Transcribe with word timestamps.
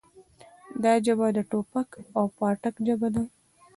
دا 0.83 0.93
ژبه 1.05 1.27
د 1.35 1.39
ټوپک 1.49 1.89
او 2.17 2.25
پاټک 2.37 2.75
ژبه 2.87 3.07
ده. 3.15 3.23